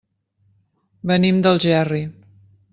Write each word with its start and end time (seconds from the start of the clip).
Venim 1.13 1.43
d'Algerri. 1.47 2.03